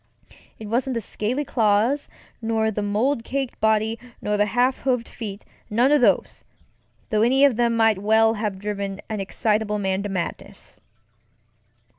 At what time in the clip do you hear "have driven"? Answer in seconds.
8.33-8.99